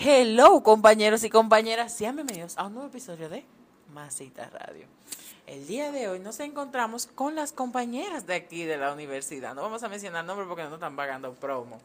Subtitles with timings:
[0.00, 3.44] Hello, compañeros y compañeras, sean bienvenidos a un nuevo episodio de
[3.92, 4.86] Masita Radio.
[5.44, 9.56] El día de hoy nos encontramos con las compañeras de aquí de la universidad.
[9.56, 11.80] No vamos a mencionar nombres porque no están pagando promo.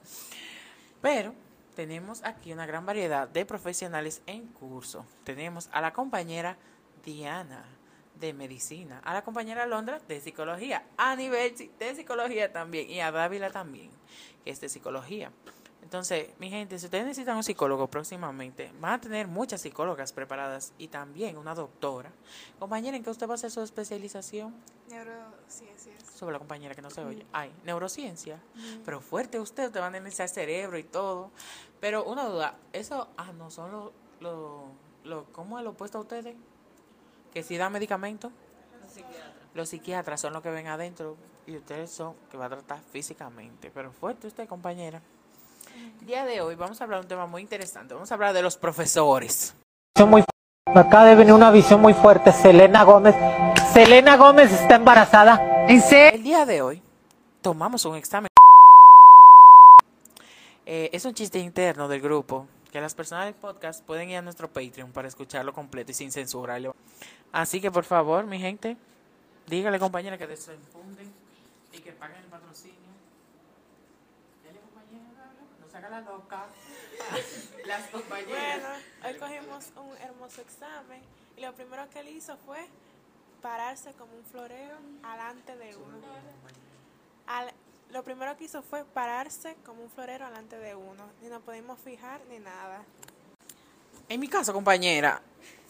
[1.02, 1.34] Pero
[1.76, 5.08] tenemos aquí una gran variedad de profesionales en curso.
[5.24, 6.56] Tenemos a la compañera
[7.04, 7.66] Diana
[8.20, 13.12] de medicina, a la compañera Londra de psicología, a nivel de psicología también y a
[13.12, 13.90] Dávila también,
[14.46, 15.32] que es de psicología.
[15.84, 20.72] Entonces, mi gente, si ustedes necesitan un psicólogo próximamente, van a tener muchas psicólogas preparadas
[20.78, 22.10] y también una doctora.
[22.58, 24.56] Compañera, ¿en qué usted va a hacer su especialización?
[24.90, 26.02] Neurociencias.
[26.16, 27.26] Sobre la compañera que no se oye.
[27.34, 28.40] Ay, neurociencia.
[28.86, 31.32] Pero fuerte usted, te van a analizar cerebro y todo.
[31.82, 34.68] Pero una duda, eso, ah, no, son los, lo,
[35.04, 36.36] lo, ¿cómo es lo opuesto a ustedes?
[37.34, 38.32] Que si dan medicamentos.
[39.54, 43.70] Los psiquiatras son los que ven adentro y ustedes son que va a tratar físicamente.
[43.70, 45.02] Pero fuerte usted, compañera.
[45.74, 47.94] El día de hoy vamos a hablar de un tema muy interesante.
[47.94, 49.56] Vamos a hablar de los profesores.
[50.08, 50.24] muy
[50.74, 52.32] me acaba de venir una visión muy fuerte.
[52.32, 53.16] Selena Gómez.
[53.74, 55.66] Selena Gómez está embarazada.
[55.68, 56.18] ¿En serio?
[56.18, 56.82] El día de hoy
[57.42, 58.28] tomamos un examen.
[60.66, 64.22] Eh, es un chiste interno del grupo que las personas del podcast pueden ir a
[64.22, 66.58] nuestro Patreon para escucharlo completo y sin censura.
[67.32, 68.78] Así que por favor, mi gente,
[69.48, 71.12] dígale compañera que desenfunden
[71.72, 72.78] y que paguen el patrocinio.
[75.76, 76.46] Haga la loca.
[77.66, 78.68] Las Bueno,
[79.06, 81.02] hoy cogimos un hermoso examen
[81.36, 82.66] y lo primero que él hizo fue
[83.42, 85.98] pararse como un florero alante de uno.
[87.28, 87.54] Al-
[87.92, 91.04] lo primero que hizo fue pararse como un florero alante de uno.
[91.22, 92.84] Ni nos pudimos fijar ni nada.
[94.10, 95.22] En mi caso, compañera,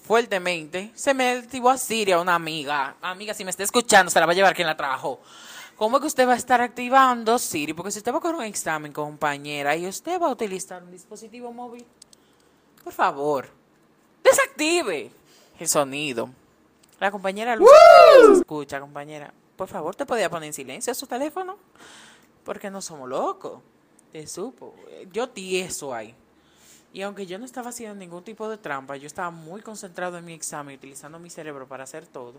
[0.05, 2.95] fuertemente, se me activó a Siria una amiga.
[3.01, 5.19] Amiga, si me está escuchando, se la va a llevar quien la trajo.
[5.77, 7.73] ¿Cómo es que usted va a estar activando Siri?
[7.73, 10.91] Porque si usted va a coger un examen, compañera, y usted va a utilizar un
[10.91, 11.85] dispositivo móvil,
[12.83, 13.49] por favor,
[14.23, 15.11] desactive
[15.59, 16.29] el sonido.
[16.99, 17.69] La compañera Luz
[18.37, 19.33] escucha, compañera.
[19.55, 21.57] Por favor, ¿te podía poner en silencio su teléfono?
[22.43, 23.61] Porque no somos locos.
[24.11, 24.75] Te supo.
[25.11, 26.15] Yo tieso ahí.
[26.93, 30.25] Y aunque yo no estaba haciendo ningún tipo de trampa, yo estaba muy concentrado en
[30.25, 32.35] mi examen, utilizando mi cerebro para hacer todo.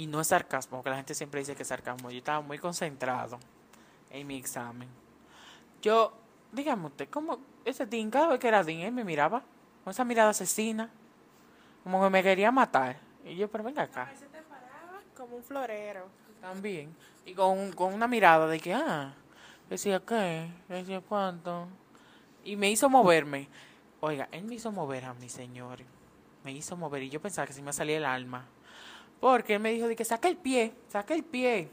[0.00, 2.10] Y no es sarcasmo, porque la gente siempre dice que es sarcasmo.
[2.10, 3.38] Yo estaba muy concentrado
[4.08, 4.88] en mi examen.
[5.82, 6.14] Yo,
[6.52, 9.42] dígame usted, ¿cómo ese Dean, cada vez que era Dean, él me miraba
[9.84, 10.88] con esa mirada asesina,
[11.84, 12.96] como que me quería matar?
[13.26, 14.10] Y yo, pero venga acá.
[14.18, 16.08] Se te paraba como un florero.
[16.40, 16.96] También.
[17.26, 19.12] Y con, con una mirada de que, ah,
[19.68, 21.68] decía qué, decía cuánto.
[22.42, 23.48] Y me hizo moverme.
[24.00, 25.80] Oiga, él me hizo mover a mi señor.
[26.42, 28.46] Me hizo mover y yo pensaba que se me salía el alma.
[29.20, 31.68] Porque él me dijo de que saca el pie, saca el pie.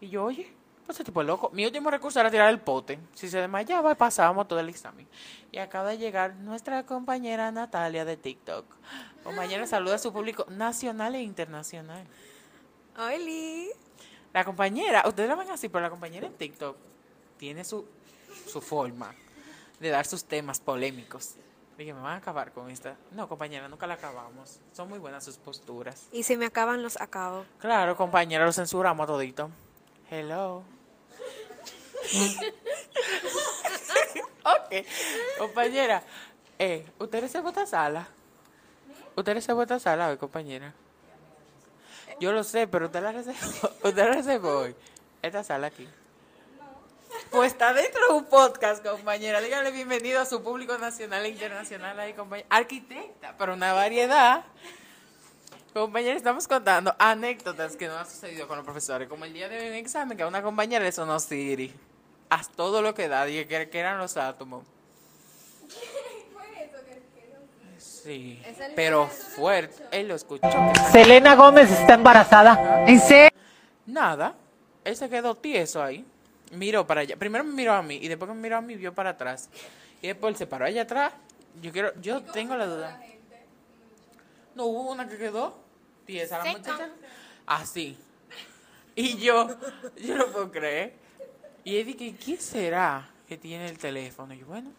[0.00, 0.52] Y yo, oye,
[0.84, 1.50] pues ese tipo es loco.
[1.52, 2.98] Mi último recurso era tirar el pote.
[3.14, 5.08] Si se desmayaba, pasábamos todo el examen.
[5.50, 8.66] Y acaba de llegar nuestra compañera Natalia de TikTok.
[9.24, 12.06] Compañera, saluda a su público nacional e internacional.
[12.98, 13.68] ¡Oli!
[14.32, 16.76] La compañera, ustedes la ven así, pero la compañera en TikTok
[17.38, 17.86] tiene su,
[18.46, 19.14] su forma
[19.80, 21.34] de dar sus temas polémicos.
[21.76, 22.96] Dije, me van a acabar con esta.
[23.10, 24.60] No, compañera, nunca la acabamos.
[24.72, 26.08] Son muy buenas sus posturas.
[26.10, 27.44] Y si me acaban, los acabo.
[27.58, 29.50] Claro, compañera, lo censuramos todito.
[30.10, 30.62] Hello.
[34.44, 34.86] ok.
[35.38, 36.02] Compañera,
[36.58, 38.08] eh, ¿usted reservó esta sala?
[39.14, 40.72] ¿Usted reservó esta sala hoy, compañera?
[42.20, 44.74] Yo lo sé, pero usted la reservó, usted la reservó hoy.
[45.20, 45.86] Esta sala aquí.
[47.30, 49.40] Pues está dentro de un podcast, compañera.
[49.40, 52.46] Díganle bienvenido a su público nacional e internacional ahí, compañera.
[52.50, 54.44] Arquitecta, pero una variedad.
[55.74, 59.08] Compañera, estamos contando anécdotas que nos han sucedido con los profesores.
[59.08, 61.74] Como el día de hoy en un examen que a una compañera le sonó Siri.
[62.30, 64.64] Haz todo lo que da, dije que, eran los átomos.
[67.78, 68.40] Sí,
[68.76, 69.82] pero fuerte.
[69.90, 70.48] Él lo escuchó.
[70.92, 72.84] Selena Gómez está embarazada.
[72.86, 73.36] ¿En serio?
[73.84, 74.34] Nada.
[74.84, 76.06] Él se quedó tieso ahí.
[76.52, 77.16] Miró para allá.
[77.16, 79.48] Primero me miró a mí y después me miró a mí vio para atrás.
[80.02, 81.12] Y después él se paró allá atrás.
[81.60, 83.00] Yo quiero, yo tengo la duda.
[84.54, 85.58] No hubo una que quedó
[86.06, 86.90] tiesa la muchacha.
[87.46, 87.98] Así.
[88.94, 89.48] Y yo,
[89.96, 90.94] yo no puedo creer.
[91.64, 94.32] Y él dije, ¿quién será que tiene el teléfono?
[94.32, 94.70] Y yo, bueno,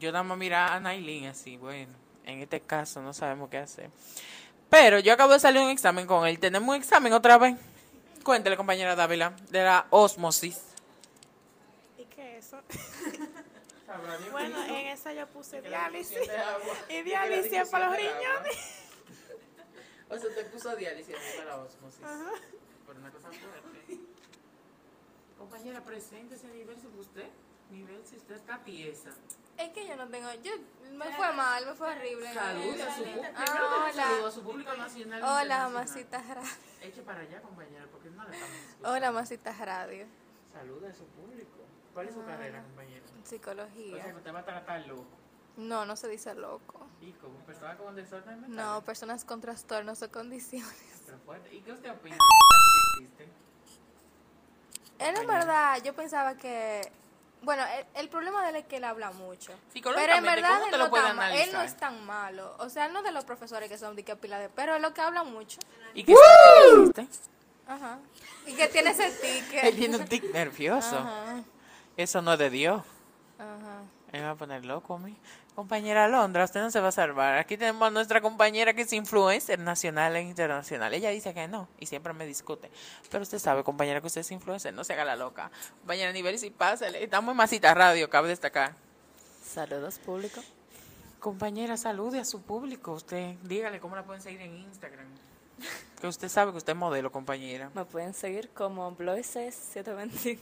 [0.00, 1.92] yo nada más miraba a Nailin así, bueno.
[2.24, 3.90] En este caso no sabemos qué hacer.
[4.70, 6.38] Pero yo acabo de salir un examen con él.
[6.38, 7.56] Tenemos un examen otra vez.
[8.24, 10.71] Cuéntele, compañera Dávila, de la osmosis.
[14.30, 16.18] Bueno, en esa yo puse diálisis.
[16.88, 18.82] Y diálisis para los riñones.
[20.08, 22.00] O sea, te puso diálisis para la osmosis.
[22.86, 24.00] Por una cosa fuerte.
[25.38, 27.28] Compañera, preséntese a nivel si usted.
[27.70, 29.10] Nivel si usted está tiesa.
[29.56, 30.32] Es que yo no tengo.
[30.42, 30.52] Yo
[30.92, 32.32] me fue mal, me fue horrible.
[32.32, 33.34] Saluda a su público.
[33.36, 34.26] Ah, hola.
[34.26, 35.22] a su público nacional.
[35.22, 35.72] Hola, internacional.
[35.72, 36.50] Masita Radio.
[36.82, 38.90] Eche para allá, compañera, porque no le estamos escuchando.
[38.90, 40.06] Hola, Masita Radio.
[40.52, 41.62] Saluda a su público.
[41.94, 43.04] ¿Cuál es su carrera, compañera?
[43.04, 44.14] O sea, Psicología.
[44.16, 45.06] usted va a tratar loco.
[45.56, 46.86] No, no se dice loco.
[47.02, 48.56] ¿Y como persona con desorden mental?
[48.56, 50.72] No, personas con trastornos o condiciones.
[51.06, 51.54] Pero fuerte.
[51.54, 52.20] ¿Y qué usted opina de
[52.98, 53.28] que existen?
[54.98, 56.90] Él en verdad, yo pensaba que.
[57.42, 59.52] Bueno, el, el problema de él es que él habla mucho.
[59.74, 62.54] Pero en verdad ¿cómo él te no, ma- él no es tan malo.
[62.60, 64.48] O sea, él no de los profesores que son de que pila de.
[64.48, 65.58] Pero es lo que habla mucho.
[65.92, 67.08] ¿Y que existe?
[67.66, 67.98] Ajá.
[68.46, 69.14] Y que tiene ese Él
[69.50, 69.74] ticket.
[69.76, 70.96] tiene un tic nervioso.
[70.98, 71.42] Ajá.
[71.96, 72.82] Eso no es de Dios.
[73.38, 73.82] Ajá.
[74.12, 75.16] Me va a poner loco a mí.
[75.54, 77.38] Compañera Alondra, usted no se va a salvar.
[77.38, 80.92] Aquí tenemos a nuestra compañera que es influencer nacional e internacional.
[80.94, 82.70] Ella dice que no y siempre me discute.
[83.10, 84.72] Pero usted sabe, compañera, que usted es influencer.
[84.72, 85.50] No se haga la loca.
[85.80, 87.02] Compañera Nivel, si pásale.
[87.02, 88.74] Estamos en Masita Radio, cabe destacar.
[89.42, 90.40] Saludos público.
[91.20, 92.92] Compañera, salude a su público.
[92.92, 95.06] Usted, dígale cómo la pueden seguir en Instagram.
[96.00, 97.70] Que usted sabe que usted es modelo, compañera.
[97.74, 100.38] Me pueden seguir como Bloises721.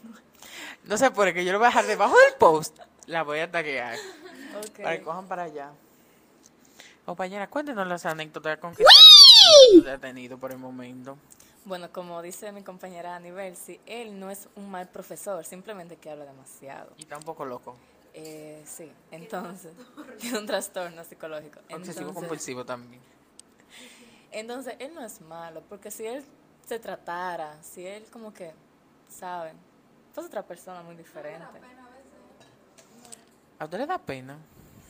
[0.84, 2.78] No sé por qué yo lo voy a dejar debajo del post.
[3.06, 3.96] La voy a taguear.
[4.56, 4.80] Ok.
[4.82, 5.70] Para que cojan para allá.
[7.04, 11.18] Compañera, cuéntenos las anécdotas con que está ha tenido por el momento.
[11.64, 16.10] Bueno, como dice mi compañera Anibel, si él no es un mal profesor, simplemente que
[16.10, 16.92] habla demasiado.
[16.96, 17.76] Y está un poco loco.
[18.14, 19.72] Eh, sí, entonces,
[20.20, 21.60] tiene un trastorno psicológico.
[21.60, 23.00] Obsesivo Entonces, compulsivo también.
[24.32, 26.24] Entonces, él no es malo, porque si él
[26.66, 28.52] se tratara, si él como que,
[29.08, 29.56] ¿saben?
[30.14, 31.46] Pues otra persona muy diferente.
[33.58, 34.36] ¿A usted le da pena?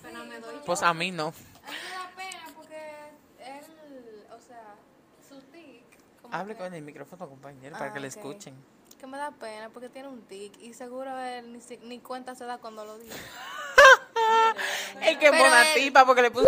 [0.02, 1.28] Pero me doy Pues a mí no.
[1.28, 1.34] A mí
[1.66, 2.76] me da pena porque
[3.40, 4.74] él, o sea,
[5.28, 5.82] su tic.
[6.22, 8.54] como Hable que- con el micrófono, compañero, para Ah, que le escuchen.
[8.98, 12.34] Que me da pena porque tiene un tic y seguro él ni, si- ni cuenta
[12.34, 13.16] se da cuando lo dice.
[15.00, 16.46] El que él- tipa porque le puso.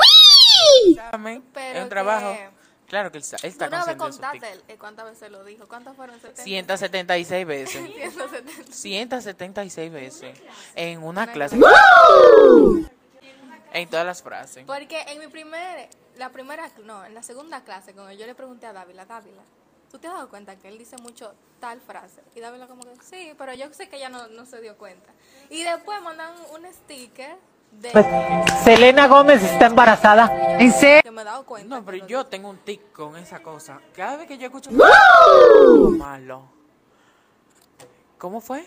[1.54, 2.32] Pero Es un trabajo.
[2.32, 2.61] que-
[2.92, 4.52] Claro que él, él está vez consciente de su contaste tic.
[4.52, 5.66] él, eh, cuántas veces lo dijo.
[5.66, 6.20] ¿Cuántas fueron?
[6.20, 6.42] 70?
[6.42, 7.90] 176 veces.
[7.90, 8.70] 170.
[8.70, 10.38] 176 veces.
[10.74, 11.58] En una clase.
[13.72, 14.64] En todas las frases.
[14.66, 18.66] Porque en mi primer, la primera, no, en la segunda clase, cuando yo le pregunté
[18.66, 19.40] a Dávila, Dávila,
[19.90, 22.20] ¿tú te has dado cuenta que él dice mucho tal frase?
[22.34, 25.10] Y Dávila como que, sí, pero yo sé que ella no, no se dio cuenta.
[25.48, 27.38] Y después mandan un sticker
[27.70, 28.04] de Pues,
[28.62, 30.58] Selena Gómez está embarazada.
[30.58, 31.01] ¿En serio?
[31.12, 31.76] Que me he dado cuenta.
[31.78, 33.80] No, pero yo tengo un tic con esa cosa.
[33.94, 36.48] Cada vez que yo escucho malo.
[38.18, 38.64] ¿Cómo fue?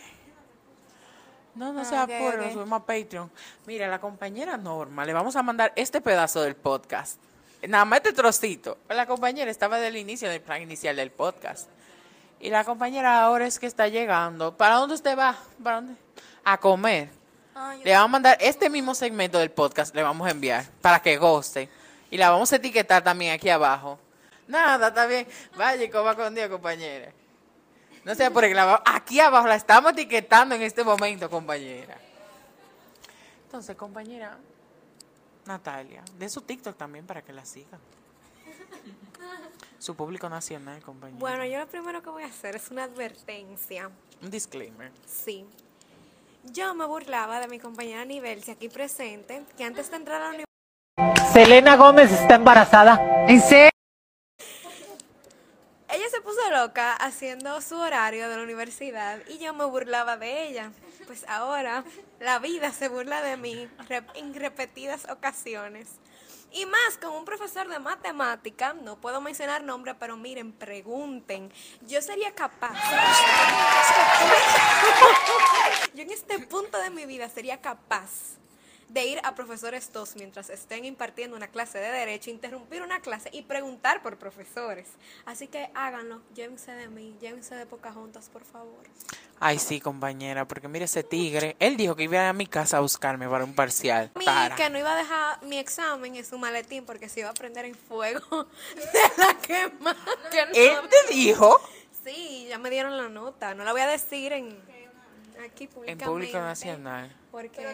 [1.55, 2.43] No, no Ah, se ok, apure, ok.
[2.43, 3.31] nos subimos a Patreon.
[3.65, 7.19] Mira, la compañera Norma, le vamos a mandar este pedazo del podcast.
[7.67, 8.77] Nada más este trocito.
[8.89, 11.69] La compañera estaba del inicio del plan inicial del podcast.
[12.41, 14.55] Y la compañera ahora es que está llegando.
[14.57, 15.35] ¿Para dónde usted va?
[15.63, 15.95] ¿Para dónde?
[16.43, 17.09] A comer.
[17.55, 21.01] Ah, Le vamos a mandar este mismo segmento del podcast, le vamos a enviar para
[21.01, 21.69] que goce.
[22.15, 23.99] Y la vamos a etiquetar también aquí abajo.
[24.47, 25.27] Nada, está bien.
[25.57, 27.11] Vaya y coma con Dios, compañera.
[28.05, 31.97] No sé por va- aquí abajo la estamos etiquetando en este momento, compañera.
[33.43, 34.37] Entonces, compañera
[35.45, 37.81] Natalia, de su TikTok también para que la sigan.
[39.77, 41.19] Su público nacional, compañera.
[41.19, 43.91] Bueno, yo lo primero que voy a hacer es una advertencia.
[44.21, 44.89] Un disclaimer.
[45.05, 45.45] Sí.
[46.45, 50.27] Yo me burlaba de mi compañera Nivelsi aquí presente, que antes de entrar a la
[50.29, 50.45] universidad,
[51.35, 53.25] Selena Gómez está embarazada.
[53.27, 53.69] ¿En serio?
[55.89, 60.47] ella se puso loca haciendo su horario de la universidad y yo me burlaba de
[60.47, 60.71] ella.
[61.07, 61.83] Pues ahora
[62.19, 63.67] la vida se burla de mí
[64.15, 65.89] en repetidas ocasiones.
[66.51, 71.51] Y más con un profesor de matemática, no puedo mencionar nombre, pero miren, pregunten.
[71.81, 72.73] Yo sería capaz.
[75.93, 78.37] Yo en este punto de mi vida sería capaz
[78.89, 83.29] de ir a profesores dos mientras estén impartiendo una clase de derecho, interrumpir una clase
[83.33, 84.87] y preguntar por profesores.
[85.25, 88.83] Así que háganlo, llévense de mí, llévense de Pocahontas, por favor.
[89.39, 91.55] Ay, sí, compañera, porque mire ese tigre.
[91.59, 94.11] Él dijo que iba a mi casa a buscarme para un parcial.
[94.15, 94.25] Mí
[94.55, 97.65] que no iba a dejar mi examen en su maletín porque se iba a prender
[97.65, 99.95] en fuego de la quema.
[100.31, 100.51] Que no.
[100.53, 101.59] Él te dijo
[102.05, 103.55] Sí, ya me dieron la nota.
[103.55, 104.59] No la voy a decir en
[105.43, 106.05] aquí en públicamente.
[106.05, 107.15] público nacional.
[107.31, 107.65] Porque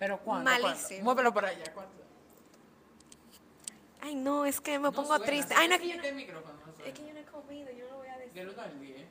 [0.00, 0.50] Pero cuándo?
[0.50, 1.04] Malísimo.
[1.04, 1.72] Muévelo para allá.
[1.74, 1.92] ¿cuándo?
[4.00, 5.54] Ay, no, es que me pongo triste.
[5.54, 6.86] Ay, no, es que yo no, no suena.
[6.86, 8.32] es que yo no he comido, yo no lo voy a decir.
[8.32, 9.06] Del uno al diez.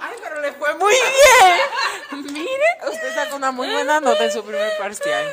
[0.00, 2.24] Ay, pero le fue muy bien.
[2.32, 5.26] Mire, usted sacó una muy buena nota en su primer parcial.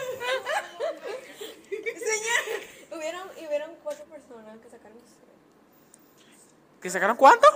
[1.70, 5.31] Señor, hubieron, hubieron cuatro personas que sacaron cero.
[6.81, 7.48] ¿Que sacaron cuánto?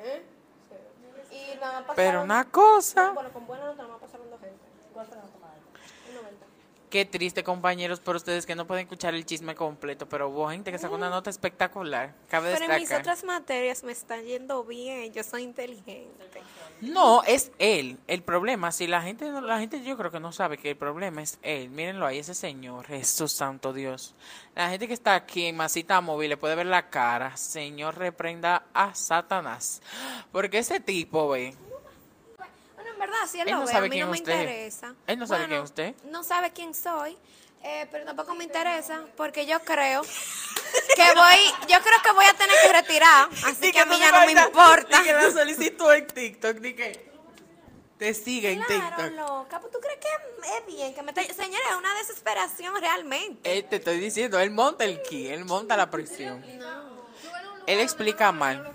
[0.00, 0.22] ¿Eh?
[0.68, 0.82] Cero.
[1.30, 1.96] Y nada más pasaron.
[1.96, 3.10] Pero una cosa.
[3.12, 4.64] Bueno, con buena nota nada más pasaron dos gente.
[4.92, 5.80] ¿Cuál fue la nota más alta?
[6.08, 6.46] Un 90.
[6.90, 10.72] Qué triste, compañeros, por ustedes que no pueden escuchar el chisme completo, pero hubo gente
[10.72, 12.14] que sacó una nota espectacular.
[12.28, 16.40] Cabe Pero en mis otras materias me están yendo bien, yo soy inteligente.
[16.80, 17.98] No, es él.
[18.06, 21.20] El problema, si la gente, la gente yo creo que no sabe que el problema
[21.20, 21.68] es él.
[21.68, 24.14] Mírenlo ahí, ese señor, Jesús Santo Dios.
[24.54, 27.36] La gente que está aquí en Masita Móvil le puede ver la cara.
[27.36, 29.82] Señor, reprenda a Satanás.
[30.32, 31.54] Porque ese tipo, ve.
[33.08, 34.32] En verdad, si él, Él lo no ve, sabe a mí quién no me usted
[34.32, 34.40] es.
[34.42, 34.94] interesa.
[35.06, 36.10] Él no sabe Bueno, quién es usted.
[36.10, 37.16] No sabe quién soy,
[37.62, 41.38] eh, pero tampoco me interesa, porque yo creo que voy,
[41.68, 44.32] yo creo que voy a tener que retirar, así que a mí ya no me
[44.32, 44.98] importa.
[45.00, 47.08] Ni que la solicitud en TikTok, ni que
[47.96, 49.12] te sigue en Claro, TikTok.
[49.16, 51.32] loca, pues, ¿tú crees que es bien que me esté...
[51.32, 53.50] Señores, es una desesperación realmente.
[53.58, 56.44] Él te estoy diciendo, él monta el ki, él monta la presión.
[57.66, 58.74] Él explica mal.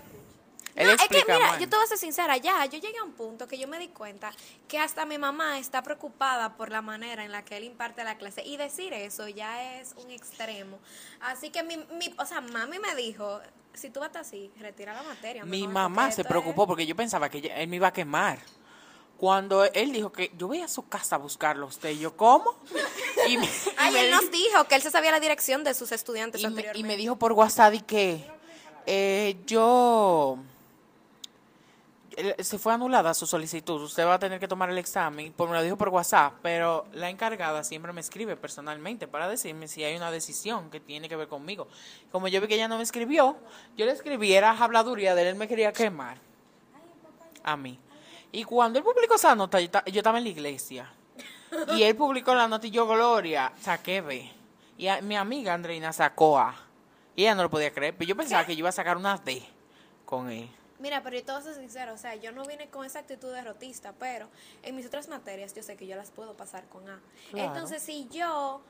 [0.74, 3.04] Él No, es que mira, yo te voy a ser sincera, ya, yo llegué a
[3.04, 4.32] un punto que yo me di cuenta
[4.66, 8.18] que hasta mi mamá está preocupada por la manera en la que él imparte la
[8.18, 10.78] clase y decir eso ya es un extremo.
[11.20, 13.40] Así que mi, mi o sea, mami me dijo,
[13.72, 15.44] si tú vas así, retira la materia.
[15.44, 18.40] Mi mamá se preocupó es- porque yo pensaba que él me iba a quemar.
[19.16, 22.16] Cuando él dijo que yo voy a su casa a buscarlo a usted, y yo,
[22.16, 22.56] ¿cómo?
[23.28, 25.72] Y me, y Ay, me él nos dijo que él se sabía la dirección de
[25.72, 28.22] sus estudiantes y me, y me dijo por WhatsApp y que
[28.84, 30.36] eh, yo
[32.38, 33.80] se fue anulada su solicitud.
[33.82, 35.32] Usted va a tener que tomar el examen.
[35.36, 39.68] Pues me lo dijo por WhatsApp, pero la encargada siempre me escribe personalmente para decirme
[39.68, 41.68] si hay una decisión que tiene que ver conmigo.
[42.12, 43.36] Como yo vi que ella no me escribió,
[43.76, 46.18] yo le escribí, era habladuría de él, él me quería quemar
[47.42, 47.78] a mí.
[48.32, 50.92] Y cuando él publicó esa nota, yo, yo estaba en la iglesia.
[51.76, 54.28] Y él publicó la nota y yo, Gloria, saqué B.
[54.76, 56.54] Y a- mi amiga Andreina sacó A.
[57.14, 59.16] Y ella no lo podía creer, pero yo pensaba que yo iba a sacar una
[59.18, 59.40] D
[60.04, 60.50] con él.
[60.84, 62.98] Mira, pero yo te voy a ser sincera, o sea, yo no vine con esa
[62.98, 64.28] actitud derrotista, pero
[64.62, 67.00] en mis otras materias yo sé que yo las puedo pasar con A.
[67.30, 67.48] Claro.
[67.48, 68.60] Entonces, si yo,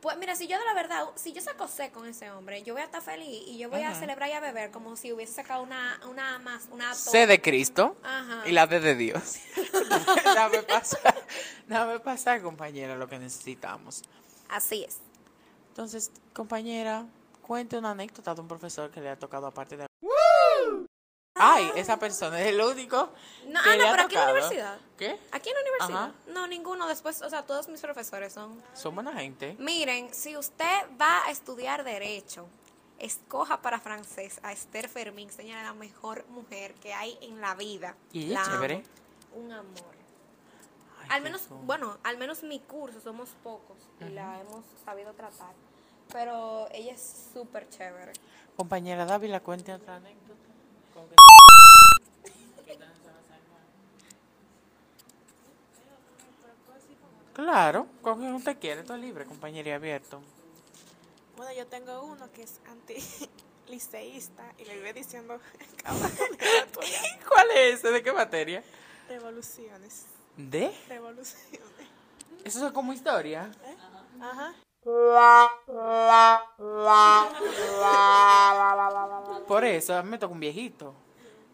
[0.00, 2.74] pues mira, si yo de la verdad, si yo saco C con ese hombre, yo
[2.74, 5.32] voy a estar feliz y yo voy a celebrar y a beber como si hubiese
[5.32, 8.48] sacado una, una más, una A C de Cristo Ajá.
[8.48, 9.38] y la D de Dios.
[10.24, 11.26] dame pasar,
[11.66, 14.04] dame pasar, compañera, lo que necesitamos.
[14.48, 14.98] Así es.
[15.70, 17.04] Entonces, compañera,
[17.44, 19.91] cuente una anécdota de un profesor que le ha tocado aparte de...
[21.44, 23.10] Ay, esa persona es el único.
[23.46, 24.30] No, que ah, le no, ha pero aquí en la tocado.
[24.32, 24.78] universidad.
[24.96, 25.18] ¿Qué?
[25.32, 26.02] Aquí en la universidad.
[26.04, 26.12] Ajá.
[26.28, 26.86] No, ninguno.
[26.88, 29.56] Después, o sea, todos mis profesores son Son buena gente.
[29.58, 32.46] Miren, si usted va a estudiar Derecho,
[32.98, 37.96] escoja para francés a Esther Fermín, señora, la mejor mujer que hay en la vida.
[38.12, 38.52] Y ella La amo.
[38.54, 38.82] chévere.
[39.34, 39.92] Un amor.
[41.00, 41.66] Ay, Al menos, son.
[41.66, 45.52] bueno, al menos mi curso somos pocos y la hemos sabido tratar.
[46.12, 48.12] Pero ella es súper chévere.
[48.56, 50.38] Compañera Dávila, cuente otra anécdota.
[50.94, 51.16] Con que-
[57.32, 60.20] Claro, con quien usted quiere, todo libre, compañera, y abierto.
[61.36, 65.38] Bueno, yo tengo uno que es anti-liceísta y le vive diciendo
[67.28, 67.90] ¿Cuál es ese?
[67.90, 68.62] ¿De qué materia?
[69.08, 70.06] revoluciones.
[70.36, 70.72] ¿De?
[70.88, 71.60] Revoluciones.
[72.44, 73.50] Eso es como historia.
[74.20, 74.54] Ajá.
[79.46, 80.94] Por eso, a mí me tocó un viejito.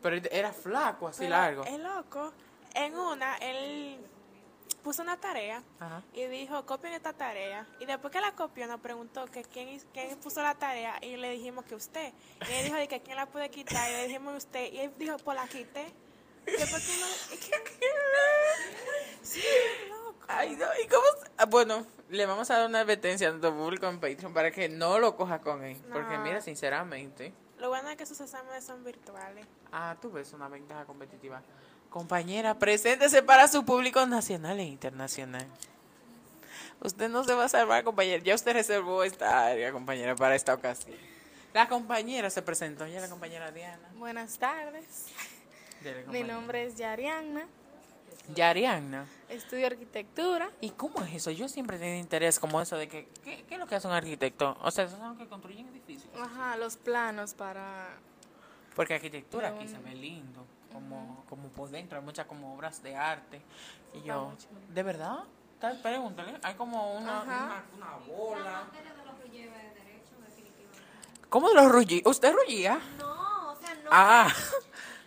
[0.01, 1.65] Pero era flaco, así Pero largo.
[1.65, 2.33] El loco,
[2.75, 3.99] en una, él
[4.89, 6.03] puso una tarea Ajá.
[6.15, 7.67] y dijo, copien esta tarea.
[7.79, 11.31] Y después que la copió, nos preguntó que quién, quién puso la tarea y le
[11.33, 12.11] dijimos que usted.
[12.49, 14.73] Y él dijo de que quién la puede quitar y le dijimos usted.
[14.73, 15.93] Y él dijo, pues la quité.
[16.47, 18.39] Y después que no-
[19.23, 19.43] Sí,
[19.91, 20.25] loco.
[20.27, 21.03] Ay, no, ¿y cómo?
[21.23, 24.51] se- ah, Bueno, le vamos a dar una advertencia a nuestro público en Patreon para
[24.51, 25.77] que no lo coja con él.
[25.93, 29.45] Porque mira, sinceramente, Lo bueno es que sus exámenes son virtuales.
[29.71, 31.43] ah, tú ves una ventaja competitiva.
[31.91, 35.47] Compañera, preséntese para su público nacional e internacional.
[36.81, 38.23] Usted no se va a salvar, compañera.
[38.23, 40.97] Ya usted reservó esta área, compañera, para esta ocasión.
[41.55, 43.89] La compañera se presentó, ya la compañera Diana.
[43.97, 45.07] Buenas tardes.
[45.83, 47.47] Dele, Mi nombre es Yarianna.
[48.35, 49.07] Yarianna.
[49.29, 50.51] Estudio arquitectura.
[50.61, 51.31] ¿Y cómo es eso?
[51.31, 53.89] Yo siempre he tenido interés como eso de que, ¿qué, qué es lo que hace
[53.89, 54.57] un arquitecto?
[54.63, 56.11] O sea, son los que construyen edificios.
[56.21, 57.89] Ajá, los planos para...
[58.77, 62.95] Porque arquitectura aquí se ve lindo, como, como por dentro, hay muchas como obras de
[62.97, 63.41] arte.
[63.95, 64.33] Y Está yo.
[64.69, 65.19] ¿de verdad?
[65.61, 68.65] Tal, Pregúntale, hay como una, una, una bola.
[71.29, 72.03] ¿Cómo lo rullí?
[72.07, 72.81] ¿Usted rullía?
[72.99, 73.91] No, o sea, no.
[73.91, 74.29] Ah,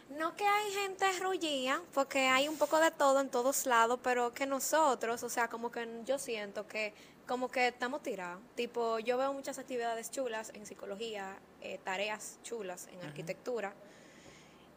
[0.09, 4.31] No que hay gente rullía, porque hay un poco de todo en todos lados, pero
[4.33, 6.93] que nosotros, o sea, como que yo siento que
[7.27, 8.39] como que estamos tirados.
[8.55, 13.73] Tipo, yo veo muchas actividades chulas en psicología, eh, tareas chulas en arquitectura.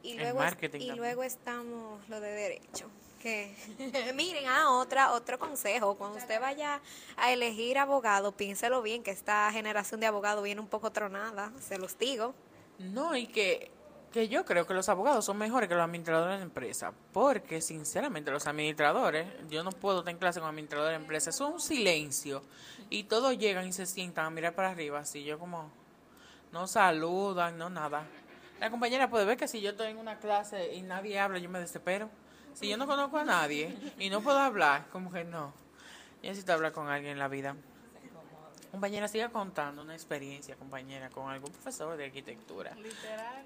[0.04, 2.88] Y luego, es- y luego estamos lo de derecho.
[3.20, 3.54] Que
[4.14, 5.94] miren, ah, otra, otro consejo.
[5.96, 6.80] Cuando usted vaya
[7.16, 11.78] a elegir abogado, piénselo bien, que esta generación de abogados viene un poco tronada, se
[11.78, 12.34] los digo.
[12.78, 13.70] no, y que,
[14.12, 16.92] que yo creo que los abogados son mejores que los administradores de empresa.
[17.14, 21.40] Porque, sinceramente, los administradores, yo no puedo estar en clase con administradores de empresa, es
[21.40, 22.42] un silencio.
[22.90, 25.70] Y todos llegan y se sientan a mirar para arriba, así yo como,
[26.52, 28.06] no saludan, no nada.
[28.64, 31.50] La compañera puede ver que si yo estoy en una clase y nadie habla, yo
[31.50, 32.08] me desespero.
[32.54, 35.52] Si yo no conozco a nadie y no puedo hablar, como que no.
[36.22, 37.56] Yo necesito hablar con alguien en la vida.
[38.70, 42.74] Compañera, siga contando una experiencia, compañera, con algún profesor de arquitectura.
[42.76, 43.44] Literal,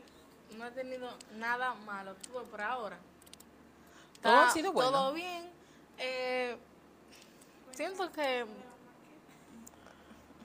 [0.56, 2.96] no he tenido nada malo tuve por ahora.
[4.22, 4.92] Todo ha sido bueno.
[4.92, 5.50] Todo bien.
[5.98, 6.56] Eh,
[7.72, 8.46] siento que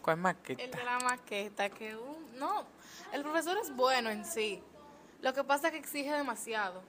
[0.01, 0.77] ¿Cuál el maqueta?
[0.79, 2.65] de la maqueta, que un, no,
[3.11, 4.61] el profesor es bueno en sí.
[5.21, 6.81] Lo que pasa es que exige demasiado.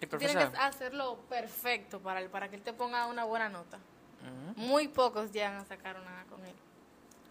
[0.00, 0.52] El Tiene profesor.
[0.52, 3.78] que hacerlo perfecto para, él, para que él te ponga una buena nota.
[4.56, 6.54] Muy pocos llegan a sacar una con él.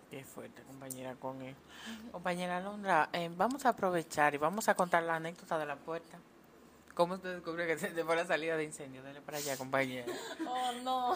[0.09, 1.55] Qué fuerte, compañera, con él.
[2.11, 6.17] Compañera Alondra, eh, vamos a aprovechar y vamos a contar la anécdota de la puerta.
[6.93, 9.03] ¿Cómo usted descubrió que se fue la salida de incendio?
[9.03, 10.11] Dale para allá, compañera.
[10.47, 11.15] Oh, no.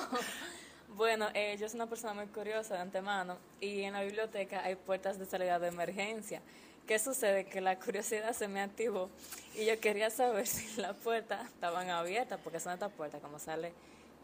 [0.95, 4.75] Bueno, eh, yo soy una persona muy curiosa de antemano y en la biblioteca hay
[4.75, 6.41] puertas de salida de emergencia.
[6.86, 7.45] ¿Qué sucede?
[7.45, 9.10] Que la curiosidad se me activó
[9.55, 13.74] y yo quería saber si las puertas estaban abiertas, porque son estas puertas como sale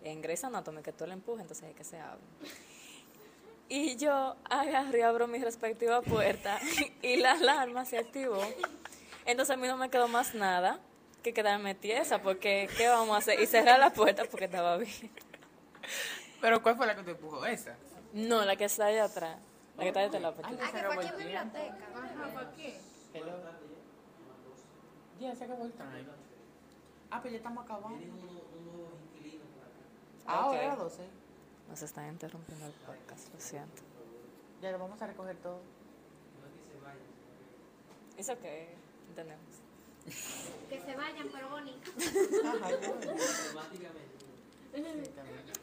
[0.04, 2.28] en Grey's Anatomy, que tú la empujas, entonces hay que se abren.
[3.70, 6.60] Y yo agarré abro mi respectiva puerta
[7.02, 8.42] y la alarma se activó.
[9.26, 10.82] Entonces a mí no me quedó más nada
[11.24, 13.40] que quedarme tiesa, porque ¿qué vamos a hacer?
[13.40, 15.12] Y cerrar la puerta porque estaba bien.
[16.42, 17.46] ¿Pero cuál fue la que te empujó?
[17.46, 17.76] ¿Esa?
[18.14, 19.38] No, la que está allá atrás.
[19.76, 20.54] La que está detrás de la puerta.
[20.54, 21.78] Ah, que fue aquí en biblioteca.
[23.14, 23.38] Hello.
[25.20, 26.06] Ya se acabó el time.
[27.10, 27.98] Ah, pues ya estamos acabando.
[30.26, 30.64] Ahora Ok.
[30.64, 31.04] a las 12.
[31.70, 33.82] Nos están interrumpiendo el podcast, lo siento.
[34.62, 35.60] Ya lo vamos a recoger todo.
[38.18, 38.76] Eso que
[39.10, 39.44] entendemos.
[40.70, 41.92] Que se vayan, pero bonito.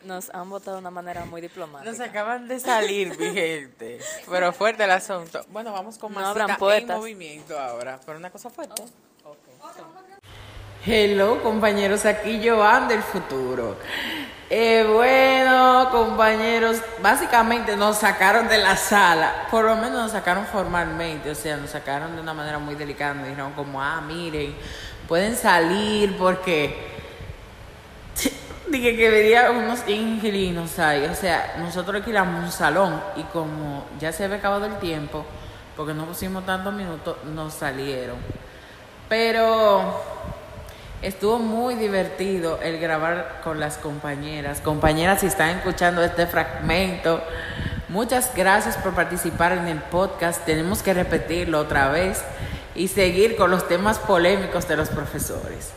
[0.04, 1.90] Nos han votado de una manera muy diplomática.
[1.90, 3.98] Nos acaban de salir, mi gente.
[4.28, 5.44] Pero fuerte el asunto.
[5.48, 6.98] Bueno, vamos con No más abran en puertas.
[6.98, 7.98] movimiento ahora.
[8.04, 8.82] Pero una cosa fuerte.
[10.84, 12.04] Hello, compañeros.
[12.04, 13.78] Aquí Joan del futuro.
[14.50, 19.46] Eh, bueno, compañeros, básicamente nos sacaron de la sala.
[19.50, 21.30] Por lo menos nos sacaron formalmente.
[21.30, 23.14] O sea, nos sacaron de una manera muy delicada.
[23.14, 24.54] Nos dijeron como, ah, miren,
[25.08, 26.92] pueden salir porque
[28.68, 31.04] Dije que vería unos inquilinos ahí.
[31.04, 35.24] O sea, nosotros alquilamos un salón y como ya se había acabado el tiempo,
[35.76, 38.16] porque no pusimos tantos minutos, nos salieron.
[39.08, 40.00] Pero
[41.02, 44.60] estuvo muy divertido el grabar con las compañeras.
[44.62, 47.22] Compañeras, si están escuchando este fragmento,
[47.90, 50.42] muchas gracias por participar en el podcast.
[50.46, 52.24] Tenemos que repetirlo otra vez
[52.74, 55.72] y seguir con los temas polémicos de los profesores.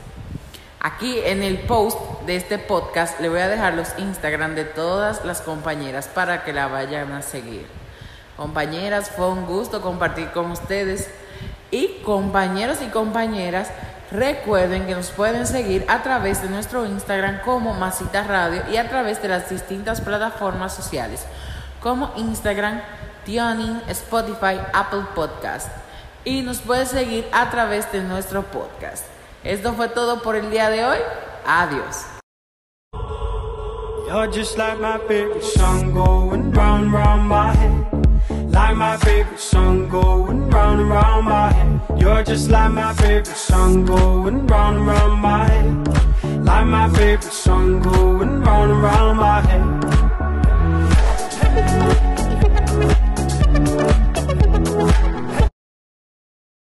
[0.79, 5.25] Aquí en el post de este podcast le voy a dejar los Instagram de todas
[5.25, 7.65] las compañeras para que la vayan a seguir.
[8.35, 11.09] Compañeras, fue un gusto compartir con ustedes.
[11.71, 13.69] Y compañeros y compañeras,
[14.11, 18.87] recuerden que nos pueden seguir a través de nuestro Instagram como Masita Radio y a
[18.87, 21.25] través de las distintas plataformas sociales
[21.81, 22.81] como Instagram,
[23.25, 25.69] Tuning, Spotify, Apple Podcast.
[26.23, 29.05] Y nos puede seguir a través de nuestro podcast.
[29.47, 30.97] Esto fue todo por el día de hoy.
[31.45, 32.05] Adiós.
[34.29, 34.99] Just like my
[35.95, 37.29] going round round.
[38.51, 40.89] Like my going round
[48.83, 50.06] round round